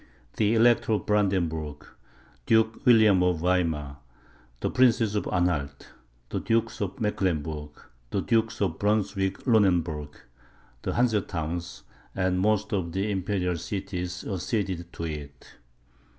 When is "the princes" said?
4.59-5.13